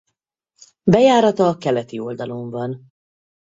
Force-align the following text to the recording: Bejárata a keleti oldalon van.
Bejárata 0.83 1.47
a 1.47 1.57
keleti 1.57 1.99
oldalon 1.99 2.49
van. 2.49 2.91